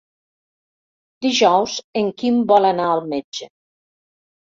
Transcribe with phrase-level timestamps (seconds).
[1.25, 3.49] Dijous en Quim vol anar al metge.